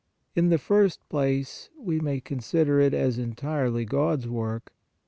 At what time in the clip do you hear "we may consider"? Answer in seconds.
1.77-2.79